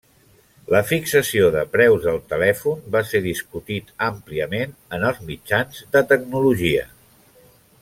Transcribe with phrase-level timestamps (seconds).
[0.75, 6.89] La fixació de preus del telèfon va ser discutit àmpliament en els mitjans de tecnologia.